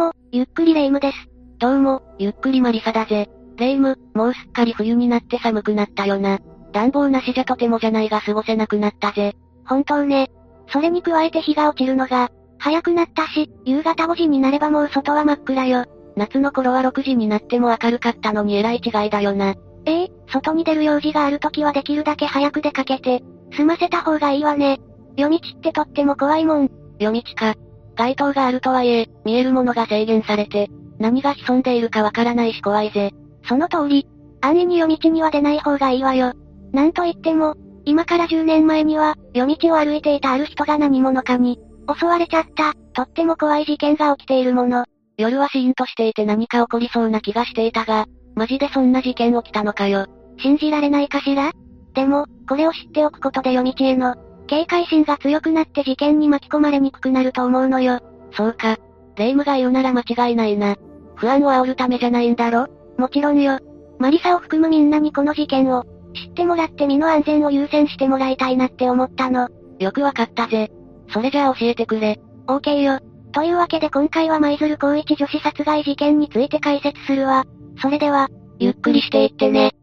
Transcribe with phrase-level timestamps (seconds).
[0.00, 1.28] も、ゆっくりレ夢ムです。
[1.58, 3.28] どうも、ゆっくりマリサだぜ。
[3.58, 6.38] レ夢ム、もうすっかり冬になって寒くなったよな。
[6.72, 9.34] 暖房なしじゃとてもじゃないが過ごせなくなったぜ。
[9.66, 10.30] 本当ね。
[10.72, 15.84] それに加えて日が落ちるのが、早くなったし、夕方5時になればもう外は真っ暗よ。
[16.16, 19.54] 夏の頃は6時になっても明るかったのにえらい違いだよな。
[19.84, 23.22] ええ外に出る用事がある時はできるだけ早く出かけて、
[23.52, 24.80] 済ませた方がいいわね。
[25.18, 26.70] 夜道ってとっても怖いもん。
[26.98, 27.54] 夜道か。
[28.00, 33.10] 街灯があるとはいえ、見えるものが制限されて、何が潜んでいるかわからないし怖いぜ。
[33.46, 34.06] その通り。
[34.40, 36.32] 安易に夜道には出ない方がいいわよ。
[36.72, 41.58] なんといっても、今から10年前には、夜道を歩いていたある人が何者かに、
[41.94, 44.86] 襲われちゃった、とっても怖い事件が起きているもの。
[45.18, 50.06] 夜はシーンとしていて何か起こりそうな気がしていたが、マジでそんな事件起きたのかよ。
[50.38, 51.52] 信じられないかしら？
[51.92, 54.14] でも、これを知っておくことで夜道への、
[54.50, 58.00] 警戒心が強くなって事件に巻き込まれにくくなると思うのよ。
[58.32, 58.78] そうか。
[59.14, 60.74] 霊夢が言うなら間違いないな。
[61.14, 62.66] 不安を煽るためじゃないんだろ？
[62.98, 63.60] もちろんよ。
[64.00, 65.84] マリサを含むみんなにこの事件を、
[66.16, 69.48] 知ってもらって身の安全を優先してもらいたいなって思ったの。
[69.78, 70.72] よくわかったぜ。
[71.12, 72.18] それじゃあ教えてくれ。
[72.48, 72.98] OK よ。
[73.30, 77.44] というわけで今回は舞鶴高一女子殺害事件について解説するわ。
[77.80, 79.76] それでは、ゆっくりしていってね。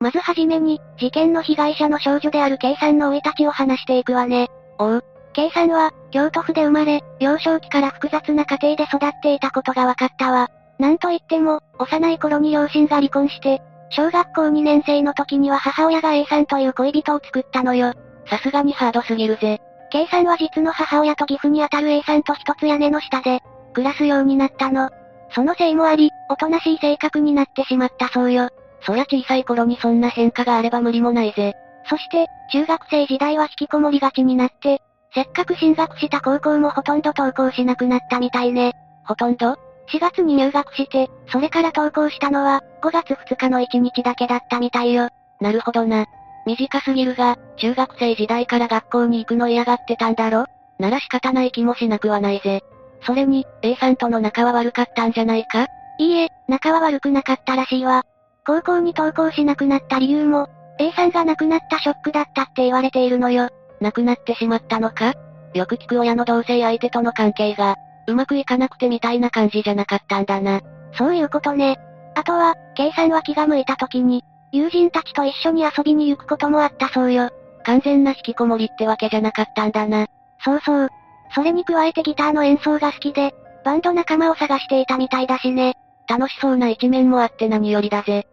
[0.00, 4.48] まずはじめに、事件の被害者の少女である K さんの生い立ちを話していくわね。
[4.78, 5.04] おう。
[5.32, 10.48] K さんは、京都府で生まれ、幼少期から複雑な家庭で育っていたことが分かったわ。
[10.78, 17.94] なんといっても、幼い頃に両親が離婚して、小学校2年生の時には母親が A さんという恋人を作ったのよ。
[18.28, 19.60] さすがにハードすぎるぜ。
[19.90, 23.40] K さんは実の母親と義父にあたる A さんと一つ屋根の下で、
[23.72, 24.90] 暮らすようになったの。
[25.30, 28.50] そのせいもあり、おとなしい性格になってしまったそうよ。
[28.86, 31.54] そりゃ小さい頃にそんな変化があれば無理もないぜ。
[31.90, 34.80] そして、中学生時代は引きこもりがちになって、
[35.12, 38.74] せっかく進学した高校もほとんど登校しなくなったみたいね。
[39.04, 39.56] ほとんど
[39.88, 45.08] ?4 月に入学して、それから登校したのは、5月2日の1日だけだったみたいよ。
[45.40, 46.06] なるほどな。
[46.44, 50.46] 短すぎるが、中学生時代から学校に行くの嫌がってたんだろ？
[50.78, 52.62] なら仕方ない気もしなくはないぜ。
[53.02, 55.66] それに、A さんとの仲は悪かったんじゃないか？
[55.98, 58.04] いいえ、仲は悪くなかったらしいわ。
[58.46, 60.48] 高校に登校しなくなった理由も、
[60.78, 63.48] A さんが亡くなったショックだったって言われているのよ。
[63.80, 65.14] 亡くなってしまったのか？
[65.52, 67.74] よく聞く親の同性相手との関係が、
[68.06, 70.60] うまくいかなくてみたいな感じじゃなかったんだな。
[70.96, 71.76] そういうことね。
[72.14, 77.30] あとは、K さんは気が向いた時に、友人たちと一緒に遊びに行くこともあったそうよ。
[77.64, 80.06] 完全な引きこもりってわけじゃなかったんだな。
[80.44, 80.88] そうそう。
[81.34, 83.34] それに加えてギターの演奏が好きで、
[83.64, 85.74] バンド仲間を探していたみたいだしね。
[86.08, 88.28] 楽しそうな一面もあって何よりだぜ。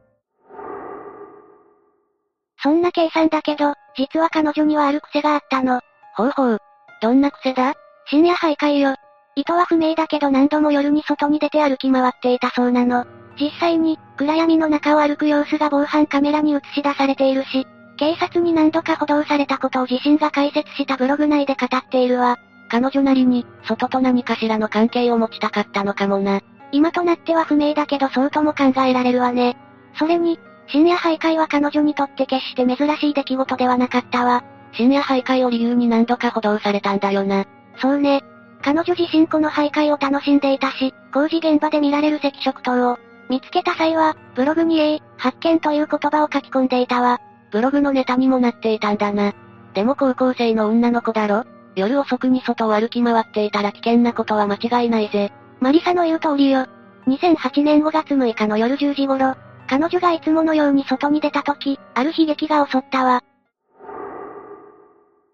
[2.63, 5.81] そんな計算だけど、実は彼女にはある癖があったの。
[6.15, 6.59] ほうほう。
[7.01, 7.73] どんな癖だ？
[8.07, 8.95] 深夜徘徊よ。
[9.35, 13.05] 意図は不明だけど何度も夜に外に出て歩き回っていたそうなの。
[13.37, 22.37] 実際に、暗闇の中を歩く様子が防犯カメラに映し出されているし、警察に何度か補導されたことを自身が解説したブログ内で語っているわ。
[22.69, 26.39] 彼女なりに、外と何かしらの関係を持ちたかったのかもな。
[26.71, 29.57] 今となっては不明だけどそうとも考えられるわね。
[29.95, 34.43] それに、深夜徘徊は彼女にとって決して珍しい出来事ではなかったわ。
[34.73, 37.45] 深夜徘徊を理由に何度か補導されたんだよな。
[37.77, 38.23] そうね。
[38.61, 42.97] 彼女自身この徘徊を楽しんでいたし、工事現場で見られる赤色灯を、
[43.29, 47.19] 見つけた際は、ブログに A、発見という言葉を書き込んでいたわ。
[47.51, 49.33] ブログのネタにもなっていたんだな。
[49.73, 51.43] でも高校生の女の子だろ？
[51.75, 55.31] 夜遅くに外を歩き回っていたら危険なことは間違いないぜ。
[55.59, 56.67] マリサの言う通りよ。
[57.07, 59.35] 2008年5月6日の夜10時頃、
[59.67, 63.23] 彼女がいつものように外に出た時、ある悲劇が襲ったわ。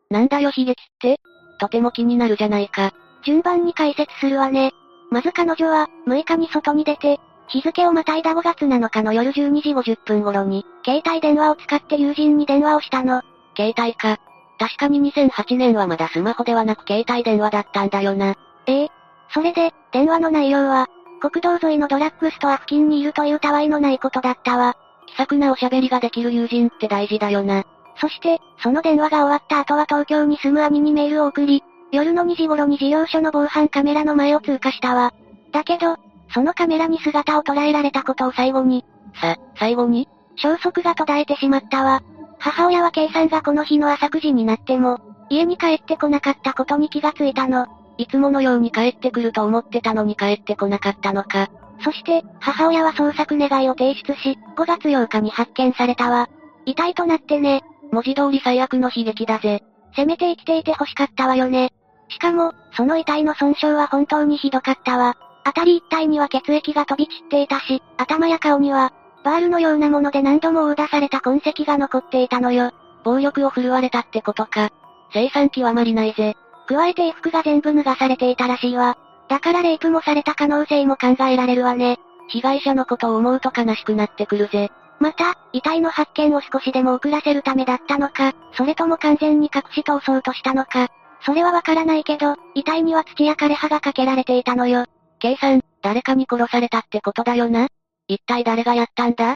[0.09, 1.19] なんだよ悲劇って、
[1.59, 2.91] とても気になるじゃないか。
[3.23, 4.71] 順番に解説するわね。
[5.11, 13.21] まず彼女は、6日に外に出て、日付をまたいだ5月7日の夜12時50分頃に、携帯電話を使って友人に電話をしたの。
[13.57, 14.17] 携帯か。
[14.59, 18.35] 確かに2008年はまだスマホではなく携帯電話だったんだよな。
[18.67, 18.89] ええ。
[19.33, 20.87] それで、電話の内容は、
[21.19, 24.75] 国道沿いのドラッグストア付近にいるというたわいのないことだったわ。
[25.07, 27.65] 気さくなおしゃべりができる友人って大事だよな。
[27.99, 35.13] そして、その電話が終わった後は東京に住む兄にメールを送り、夜の2時頃に事業所の防犯カメラの前を通過したわ。
[35.51, 35.97] だけど、
[36.33, 38.85] そのカメラに姿を捉えられたことを最後に、
[39.19, 40.07] さ、最後に？
[40.35, 42.01] 消息が途絶えてしまったわ。
[42.37, 44.99] 母親はさんがこの日の朝9時になっても、
[45.29, 47.67] 家に帰ってこなかったことに気がついたの。
[47.99, 51.49] いつものように帰ってくると思ってたのに帰ってこなかったのか。
[51.83, 56.29] そして、母親は捜索願いを提出し、5月8日に発見されたわ。
[56.65, 57.61] 遺体となってね。
[57.91, 59.63] 文字通り最悪の悲劇だぜ。
[59.97, 61.73] せめて生きていて欲しかったわよね。
[62.07, 65.17] しかも、その遺体の損傷は本当にひどかったわ。
[65.45, 68.93] 辺り一帯には血液が飛び散っていたし、頭や顔には、
[69.25, 72.71] バールのようなもので何度も殴打された痕跡が残っていたのよ。
[73.03, 74.69] 暴力を振るわれたってことか。
[75.11, 76.37] 生産極まりないぜ。
[76.69, 78.95] 加えて衣服が全部脱がされていたらしいわ。
[79.27, 81.97] だからレイプもされた可能性も考えられるわね。
[82.27, 84.69] 被害者のことを思うと悲しくなってくるぜ。
[84.99, 90.89] また、遺体の発見を少しでも遅らせるためだったのか、それとも完全に隠し通そうとしたのか。
[91.25, 94.85] それはわからないけど、遺体には土や枯れ葉がかけられていたのよ。
[95.17, 97.67] K さん、誰かに殺されたってことだよな？
[98.07, 99.35] 一体誰がやったんだ？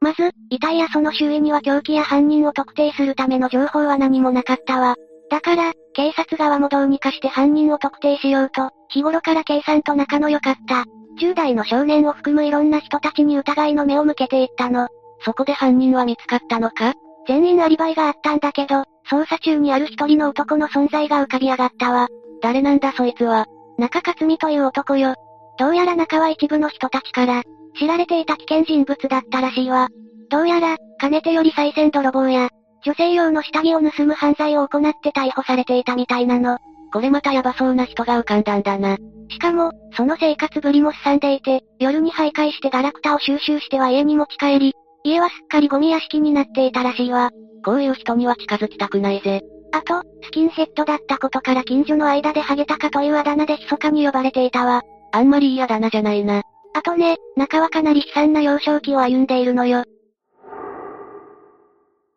[0.00, 4.96] まず、遺体やその周囲には凶器や犯人を特定するための情報は何もなかったわ。
[5.30, 10.84] だから、警察側もどうにかして犯人を特定しようと、日頃から計算と仲の良かった。
[11.20, 14.88] 10代の少年を含むいろんな人たちに疑いの目を向けていったの。
[15.22, 16.94] そこで犯人は見つかったのか？
[17.28, 22.08] 全員アリバイがあったんだけど、捜査中にある一人の男の存在が浮かび上がったわ。
[22.40, 23.46] 誰なんだそいつは？
[23.76, 25.14] 中克美という男よ。
[25.58, 27.42] どうやら中は一部の人たちから、
[27.78, 29.88] 知られていた危険人物だったらしいわ。
[30.30, 32.48] どうやら、かねてより再銭泥棒や、
[32.84, 36.58] 女性用の下着を盗む犯罪を行って逮捕されていたみたいなの。
[36.92, 38.96] これまたヤバそうな人が浮かんだんだな。
[39.28, 44.74] しかも、その生活ぶりも凄んでいて、夜に徘徊してガラクタを収集しては家に持ち帰り、
[45.04, 47.30] 家はすっかりゴミ屋敷になっていたらしいわ。
[47.64, 49.42] こういう人には近づきたくないぜ。
[49.72, 54.82] あと、スキンヘッドだったことから近所の間でハゲタカというあだ名で密かに呼ばれていたわ。
[55.12, 56.42] あんまりいいあだ名じゃないな。
[56.74, 59.84] あとね、中はかなり悲惨な幼少期を歩んでいるのよ。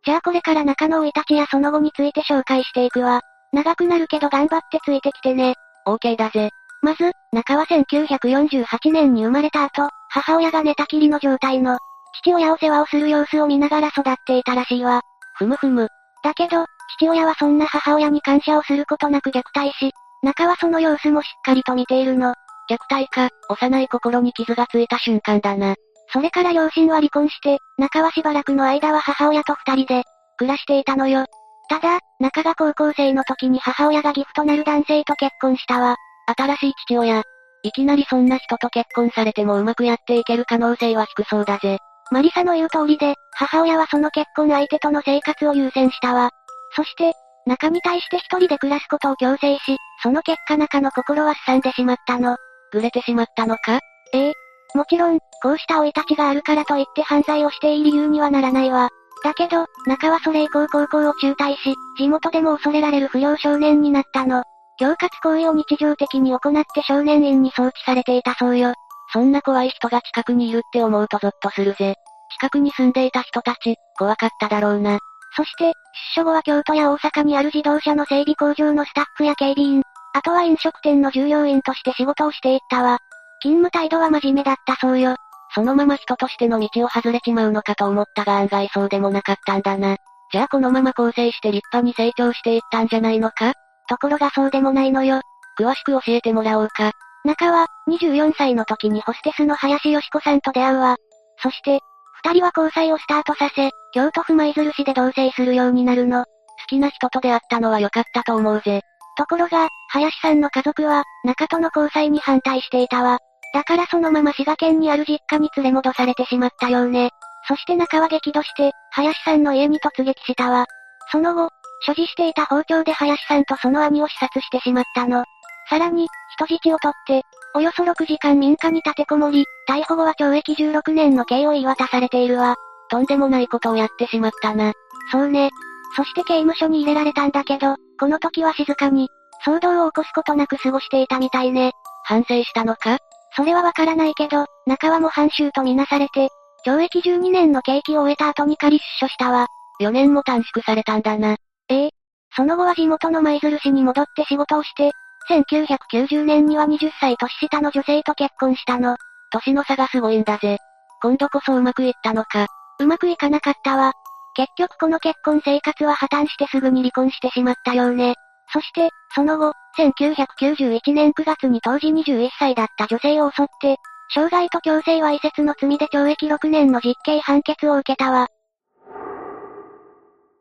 [0.06, 3.22] じゃあこれから中の生い立ちやその後について紹介していくわ。
[3.54, 5.56] 長くなるけど頑張ってついてきてね。
[5.88, 6.50] OK だぜ。
[6.82, 11.78] まず、中は1948年に生まれた後、母親が寝たきりの状態の、
[12.22, 15.02] 父親を世話をする様子を見ながら育っていたらしいわ。
[15.36, 15.88] ふむふむ。
[16.24, 16.66] だけど、
[16.98, 19.92] 父親はそんな母親に感謝をすることなく虐待し、
[20.24, 22.34] 中はその様子もしっかりと見ているの。
[22.70, 25.76] 虐待か、幼い心に傷がついた瞬間だな。
[26.12, 30.04] それから両親は離婚して、中はしばらくの間は母親と二人で、
[30.38, 31.26] 暮らしていたのよ。
[31.70, 35.96] ただ、中が高校生の時に母親がギフとなる男性と結婚したわ。
[36.38, 37.24] 新しい父親。
[37.64, 41.78] いきなりそんな人と結婚されてもうまくやっていける可能性は低そうだぜ。
[42.12, 46.30] マリサの言う通りで、母親はその結婚相手との生活を優先したわ。
[46.76, 47.14] そして、
[47.46, 52.38] 中に対して一人で暮らすことを強制し、その結果中の心はすんでしまったの。
[52.74, 53.80] ぐれてしまったのか？
[54.14, 54.34] ええ。
[54.76, 58.90] もちろん、こうした老い立ちがあるからといって犯罪をしていい理由にはならないわ。
[59.24, 64.44] だけど、中はそれ以降高校を中退し、地元でも恐れられる不良少年になったの。
[64.80, 68.74] 恐喝行為を日常的に行って少年院に送致されていたそうよ。
[69.14, 71.94] そんな怖い人が近くにいるって思うとゾッとするぜ。
[72.40, 74.98] 近くに住んでいた人たち、怖かっただろうな。
[75.36, 75.74] そして、出
[76.16, 83.00] 所後は京都や大阪にある自動車の整備工場のスタッフや警備員、あとは飲食店の従業員として仕事をしていったわ。
[83.42, 85.16] 勤務態度は真面目だったそうよ。
[85.56, 89.98] そのまま人としての道を外れちまうのかと思ったが案外そうでもなかったんだな。
[90.32, 93.54] じゃあこのまま構成して立派に成長していったんじゃないのか？
[93.90, 95.22] ところがそうでもないのよ。
[95.60, 96.92] 詳しく教えてもらおうか。
[97.26, 100.98] 中は、24歳の時にホステスの林よし子さんと出会うわ。
[101.38, 101.80] そして、
[102.26, 106.24] 二人は交際をスタートさせ、京都府舞鶴市で同棲するようになるの。
[106.24, 106.28] 好
[106.68, 108.82] きな人と出会ったのは良かったと思うぜ。
[109.18, 113.20] ところが、林さんの家族は、中との交際に反対していたわ。
[113.54, 117.12] だからそのまま滋賀県にある実家に連れ戻されてしまったようね。
[117.48, 120.66] そして中は激怒して、林さんの家に突撃したわ。
[121.12, 121.50] その後、
[121.86, 125.26] 所持していた包丁で林さんとその兄を刺殺してしまったの。
[125.70, 127.24] さらに、人質を取って、
[127.56, 132.56] およそ6時間民家に立てこもり、逮捕後は懲役16年の刑を言い渡されているわ。
[132.90, 134.74] とんでもないことをやってしまったな。
[135.12, 135.52] そうね。
[135.96, 139.10] そして刑務所に入れられたんだけど、この時は静かに、
[139.46, 141.72] 騒動を起こすことなく過ごしていたみたいね。
[142.06, 142.98] 反省したのか？
[143.36, 146.30] それはわからないけど、中は模範囚とみなされて、
[146.66, 149.48] 懲役12年の刑期を終えた後に仮出所したわ。
[149.82, 151.36] 4年も短縮されたんだな。
[151.70, 151.90] ええ。
[152.36, 154.92] その後は地元の舞鶴市に戻って仕事をして、
[155.30, 158.98] 1990年には20歳年下の女性と結婚したの。
[159.32, 160.58] 年の差がすごいんだぜ。
[161.02, 162.48] 今度こそうまくいったのか。
[162.80, 163.94] うまくいかなかったわ。
[164.36, 168.16] 結局この結婚生活は破綻してすぐに離婚してしまったようね。
[168.52, 173.78] そして、その後、1991年9月に当時21歳だった女性を襲って、
[174.14, 178.28] 傷害と強制わいせつの罪で懲役6年の実刑判決を受けたわ。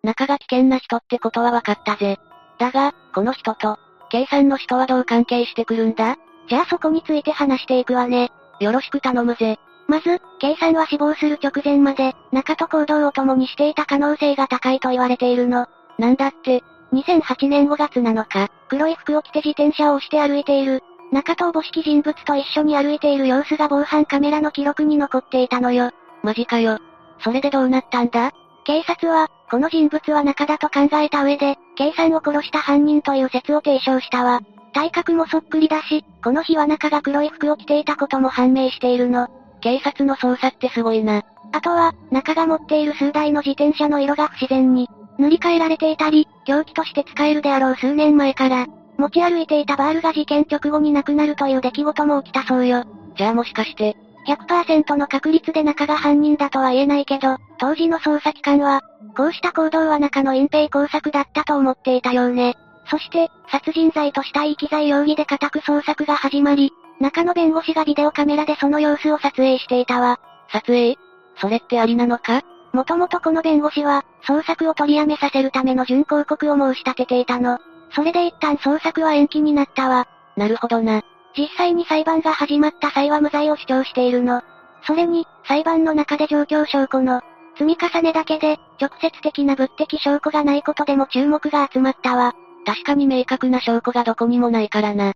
[0.03, 2.19] 仲が危険な人ってことは分かったぜ。
[2.59, 3.79] だが、この人と、
[4.11, 6.17] K さんの人はどう関係してくるんだ？
[6.49, 8.31] じゃあそこについて話していくわね。
[8.61, 9.59] よろしく頼むぜ。
[9.89, 15.67] まず、K さんは死亡する直前まで、中と行動を共にしていた可能性が高いと言われているの。
[15.99, 16.62] なんだって、
[16.93, 25.91] 2008年5月7日、黒い服を着て自転車を押して歩いている、中東母式人物と一緒に歩いている様子が防犯カメラの記録に残っていたのよ。
[26.23, 26.79] マジかよ。
[27.21, 28.33] それでどうなったんだ？
[28.65, 34.41] 警察は、この人物は中だと考えた上で、K さんを殺した犯人という説を提唱したわ。
[34.73, 39.29] 体格もそっくりだし、この日は中が黒い服を着ていたことも判明しているの。
[39.62, 41.23] 警察の捜査ってすごいな。
[41.52, 44.88] あとは、中が持っている数台の自転車の色が不自然に、
[45.19, 48.66] 塗り替えられていたり、凶器として使えるであろう数年前から、
[48.99, 52.85] 持ち歩いていたバールが事件直後に亡くなるという出来事も起きたそうよ。
[53.16, 58.83] じゃあもしかして、100%の確率で中が犯人だとは言えないけど、当時の捜査機関は、
[59.16, 62.57] こうした行動は中の隠蔽工作だったと思っていたようね。
[62.88, 66.73] そして、殺人罪とした遺棄罪容疑で家宅捜索が始まり、
[67.03, 70.21] 中野弁護士がビデオカメラでその様子を撮影していたわ。
[70.53, 70.97] 撮影？
[71.37, 72.43] それってありなのか？
[72.73, 77.59] もともとこの弁護士は、捜索を取りやめさせるための準抗告を申し立てていたの。
[77.91, 80.07] それで一旦捜索は延期になったわ。
[80.37, 81.03] なるほどな。
[81.37, 84.41] 実際に裁判が始まった際は無罪を主張しているの。
[84.87, 87.21] それに、裁判の中で状況証拠の
[87.59, 92.35] 積み重ねだけで、直接的な物的証拠がないことでも注目が集まったわ。
[92.65, 95.15] 確かに明確な証拠がどこにもないからな。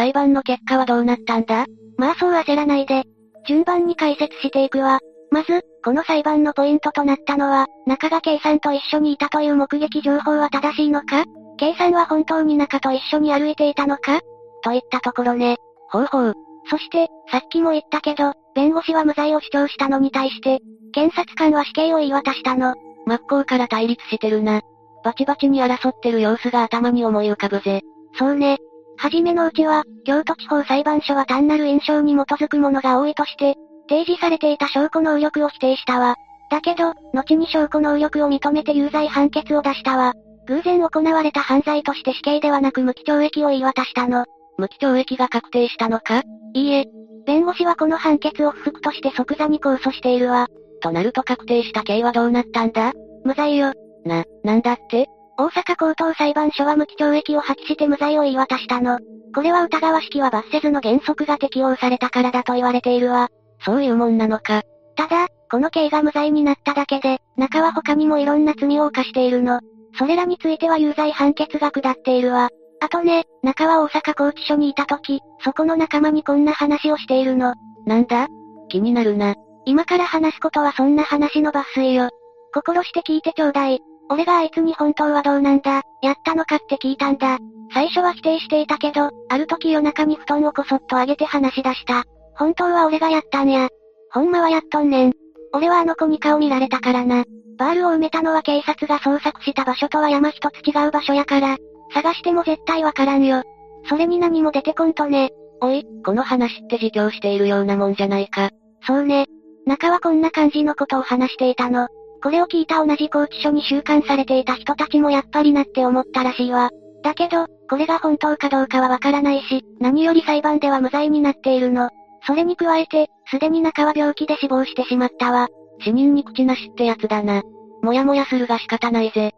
[0.00, 1.66] 裁判の結果はどうなったんだ？
[1.98, 3.04] まあそう焦らないで。
[3.46, 4.98] 順番に解説していくわ。
[5.30, 11.24] まず、この裁判のポイントとなったのは、中が圭さんと一緒にいたという目撃情報は正しいのか？
[11.58, 14.20] 圭さんは本当に中と一緒に歩いていたのか？
[14.64, 15.58] といったところね。
[15.90, 16.34] ほうほう。
[16.70, 20.60] そして、さっきも言ったけど、弁護士は無罪を主張したのに対して、
[20.92, 22.74] 検察官は死刑を言い渡したの。
[23.04, 24.62] 真っ向から対立してるな。
[25.04, 27.82] バチバチに争ってる様子が頭に思い浮かぶぜ。
[28.18, 28.56] そうね。
[29.00, 33.54] はじめのうちは、京都地方裁判所は単なる印象に基づくものが多いとして、
[33.88, 36.16] 提示されていた証拠能力を否定したわ。
[36.50, 40.12] だけど、後に証拠能力を認めて有罪判決を出したわ。
[40.48, 44.26] 偶然行われた犯罪として死刑ではなく無期懲役を言い渡したの。
[44.58, 46.20] 無期懲役が確定したのか？
[46.52, 46.84] いいえ。
[47.24, 50.46] 弁護士はこの判決を不服として即座に控訴しているわ。
[50.82, 52.92] となると確定した刑はどうなったんだ？
[53.24, 53.72] 無罪よ。
[54.04, 55.08] な、なんだって？
[55.40, 58.98] 大阪高等裁判所は無期懲役を破棄して無罪を言い渡したの。
[59.34, 63.30] これは疑わしきは罰せずの原則が適用されたからだと言われているわ。
[63.64, 64.62] そういうもんなのか。
[64.96, 69.60] ただ、この刑が無罪になっただけで、中は他にもいろんな罪を犯しているの。
[69.98, 72.50] それらについては有罪判決が下っているわ。
[72.82, 77.54] あとね、中は大阪拘置所にいた時、そこの仲間にこんな話をしているの。
[77.86, 78.28] なんだ？
[78.68, 79.36] 気になるな。
[79.64, 82.10] 今から話すことはそんな話の抜粋よ。
[82.52, 83.80] 心して聞いてちょうだい。
[84.10, 87.38] 俺があいつに本当はどうなんだ、やったのかって聞いたんだ。
[87.72, 92.04] 最初は否定していたけど、ある時夜中に布団をこそっと上げて話し出した。
[92.34, 93.68] 本当は俺がやったんや。
[94.12, 95.12] ほんまはやっとんねん。
[95.52, 97.24] 俺はあの子に顔見られたからな。
[97.56, 101.56] バールを埋めたのは警察が捜索した場所とは山一つ違う場所やから、
[101.92, 103.42] 探しても絶対わからんよ。
[103.88, 105.30] それに何も出てこんとね。
[105.60, 108.50] おい、この話って自供しているようなもんじゃないか。
[108.86, 109.26] そうね。
[109.66, 111.86] 中はこんな感じのことを話していたの。
[112.22, 116.70] これを聞いた同じ拘置所に収監されていた人たちもやっぱりなって思ったらしいわ。
[117.02, 121.90] だけど、これが本当かどうかはわからないし、何より裁判では無罪になっているの。
[122.26, 125.48] それに加えて、すでに中は病気で死亡してしまったわ。
[125.82, 127.42] 死人に口なしってやつだな。
[127.82, 129.32] もやもやするが仕方ないぜ。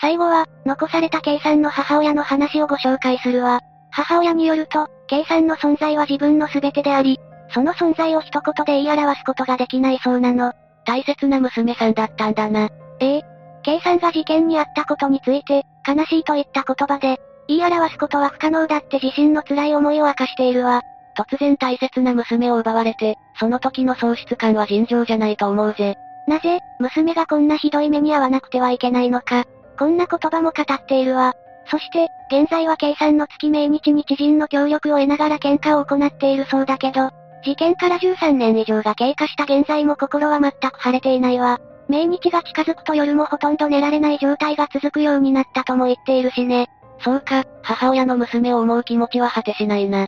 [0.00, 3.60] 最後は、残された K さんの母親の話をご紹介するわ。
[3.90, 7.18] 母親によると、K さんの存在は自分の全てであり、
[7.54, 10.52] その存在を一言で言い表すことができないそうなの。
[10.84, 12.68] 大切な娘さんだったんだな。
[12.98, 13.22] ええ。
[13.62, 20.82] K さんが事件にあったことについて、悲しいといった言葉で、言い表すことは不可能だって自身の辛い思いを明かしているわ。
[21.16, 25.94] 突然大切な娘を奪われて、その時の喪失感は尋常じゃないと思うぜ。
[26.26, 29.44] なぜ、娘がこんなひどい目に遭わなくてはいけないのか。
[29.78, 31.34] こんな言葉も語っているわ。
[31.66, 37.10] そして、現在は計算の月命日に知人の協力を得ながら喧嘩を行っているそうだけど、
[37.44, 41.58] 事件から13年以上が経過した現在も心は全く晴れていないわ。
[41.88, 46.68] 命日が近づくと夜もほとんど寝られない状態が続くようになったとも言っているしね。
[47.00, 50.06] そうか、母親の娘を思う気持ちは果てしないな。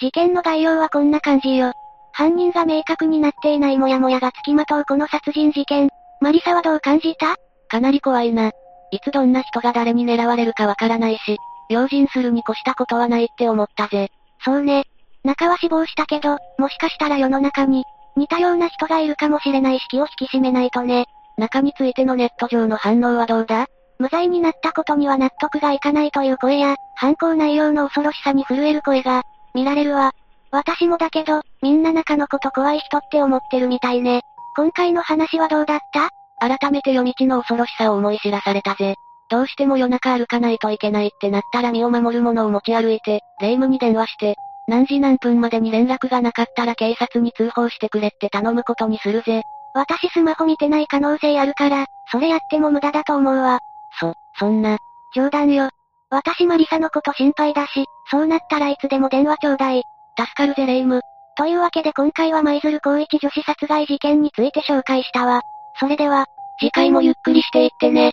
[0.00, 1.72] 事件の概要はこんな感じよ。
[2.12, 5.88] 犯人が明確になっていないモヤモヤが付きまとうこの殺人事件。
[6.20, 7.36] マリサはどう感じた？
[7.68, 8.50] かなり怖いな。
[8.90, 11.36] いつどんな人が誰に狙われるかわからないし、
[11.68, 14.10] 用心するに越したことはないって思ったぜ。
[14.44, 14.84] そうね。
[15.24, 17.84] 中は死亡したけど、もしかしたら世の中に、
[18.16, 21.06] 似たような人がいるかもしれないし気を引き締めないとね。
[21.36, 23.66] 中についてのネット上の反応はどうだ？
[23.98, 29.22] 無罪になったことには納得がいかないという声や、犯行内容の恐ろしさに震える声が、
[29.54, 30.12] 見られるわ。
[30.50, 34.22] 私もだけど、みんな中のこと怖い人って思ってるみたいね。
[34.56, 36.10] 今回の話はどうだった？
[36.40, 38.94] 改めて夜道の恐ろしさを思い知らされたぜ。
[39.30, 49.42] どうしても夜中歩かないといけないってなったら身を守るものを持ち歩いて、霊夢に電話して、何時何分までに連絡がなかったら警察に通報してくれって頼むことにするぜ。
[49.74, 53.58] 私スマホ見てない可能性あるから、それやっても無駄だと思うわ。
[54.00, 54.78] そ、そんな。
[55.14, 55.70] 冗談よ。
[56.10, 59.82] 私マリサのこと心配だし、そうなったらいつでも電話ちょうだい。
[60.18, 61.02] 助かるぜレイム。
[61.36, 65.42] というわけで今回は舞鶴高一女子殺害事件について紹介したわ。
[65.78, 66.26] それでは、
[66.58, 68.12] 次回もゆっくりしていってね。